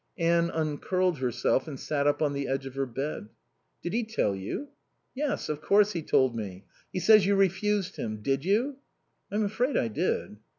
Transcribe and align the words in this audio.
Anne 0.17 0.49
uncurled 0.49 1.19
herself 1.19 1.67
and 1.67 1.79
sat 1.79 2.07
up 2.07 2.23
on 2.23 2.33
the 2.33 2.47
edge 2.47 2.65
of 2.65 2.73
her 2.73 2.87
bed. 2.87 3.29
"Did 3.83 3.93
he 3.93 4.03
tell 4.03 4.35
you?" 4.35 4.69
"Yes. 5.13 5.47
Of 5.47 5.61
course 5.61 5.91
he 5.91 6.01
told 6.01 6.35
me. 6.35 6.65
He 6.91 6.99
says 6.99 7.27
you 7.27 7.35
refused 7.35 7.97
him. 7.97 8.23
Did 8.23 8.43
you?" 8.43 8.77
"I'm 9.31 9.43
afraid 9.43 9.77
I 9.77 9.89
did." 9.89 10.37